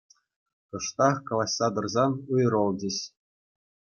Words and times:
Кӑштах 0.75 1.17
калаҫса 1.27 1.67
тӑрсан 1.77 2.11
уйрӑлчӗҫ. 2.37 2.97